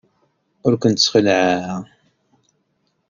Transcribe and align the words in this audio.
Ur 0.65 0.73
kent-ssexlaɛeɣ. 0.81 1.79